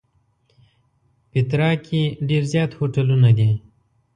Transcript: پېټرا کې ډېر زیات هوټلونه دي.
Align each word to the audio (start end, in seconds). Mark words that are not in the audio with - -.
پېټرا 1.31 1.71
کې 1.85 2.01
ډېر 2.27 2.43
زیات 2.53 2.71
هوټلونه 2.79 3.29
دي. 3.37 3.49